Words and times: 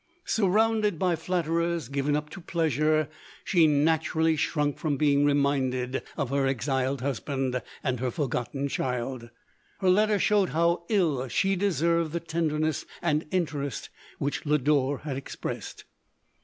Surrounded 0.25 0.97
by 0.97 1.11
m 1.11 1.15
2 1.15 1.19
244 1.19 1.57
LODORE. 1.59 1.69
flatterers, 1.69 1.89
given 1.89 2.15
up 2.15 2.29
to 2.31 2.41
pleasure, 2.41 3.07
she 3.43 3.67
naturally 3.67 4.35
shrunk 4.35 4.79
from 4.79 4.97
being 4.97 5.23
reminded 5.25 6.01
of 6.17 6.31
her 6.31 6.47
exiled 6.47 7.01
hus 7.01 7.19
band 7.19 7.61
and 7.83 7.99
her 7.99 8.09
forgotten 8.09 8.67
child. 8.67 9.29
Her 9.79 9.91
letter 9.91 10.17
showed 10.17 10.49
how 10.49 10.85
ill 10.89 11.27
she 11.27 11.55
deserved 11.55 12.13
the 12.13 12.19
tenderness 12.19 12.83
and 13.03 13.27
interest 13.29 13.91
which 14.17 14.43
Lodore 14.43 15.01
had 15.03 15.17
expressed. 15.17 15.85